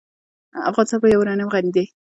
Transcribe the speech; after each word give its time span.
افغانستان 0.69 0.99
په 1.01 1.07
یورانیم 1.13 1.49
غني 1.53 1.71
دی. 1.75 1.85